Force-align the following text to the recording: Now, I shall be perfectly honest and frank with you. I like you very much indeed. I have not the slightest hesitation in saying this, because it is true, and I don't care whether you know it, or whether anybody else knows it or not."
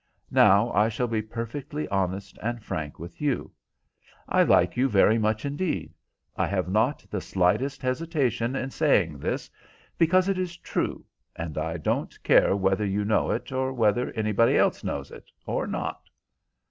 Now, 0.31 0.71
I 0.71 0.89
shall 0.89 1.05
be 1.05 1.21
perfectly 1.21 1.87
honest 1.89 2.39
and 2.41 2.63
frank 2.63 2.97
with 2.97 3.21
you. 3.21 3.51
I 4.27 4.41
like 4.41 4.75
you 4.75 4.89
very 4.89 5.19
much 5.19 5.45
indeed. 5.45 5.93
I 6.35 6.47
have 6.47 6.67
not 6.67 7.05
the 7.11 7.21
slightest 7.21 7.83
hesitation 7.83 8.55
in 8.55 8.71
saying 8.71 9.19
this, 9.19 9.51
because 9.99 10.27
it 10.27 10.39
is 10.39 10.57
true, 10.57 11.05
and 11.35 11.55
I 11.55 11.77
don't 11.77 12.17
care 12.23 12.55
whether 12.55 12.83
you 12.83 13.05
know 13.05 13.29
it, 13.29 13.51
or 13.51 13.73
whether 13.73 14.09
anybody 14.13 14.57
else 14.57 14.83
knows 14.83 15.11
it 15.11 15.29
or 15.45 15.67
not." 15.67 16.01